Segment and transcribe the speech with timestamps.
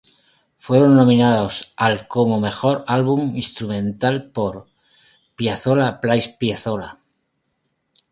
[0.57, 4.65] Fueron nominados al como mejor álbum instrumental por
[5.35, 6.97] "Piazzolla plays Piazzolla".